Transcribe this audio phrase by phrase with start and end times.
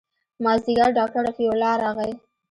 [0.43, 2.11] مازديګر ډاکتر رفيع الله راغى.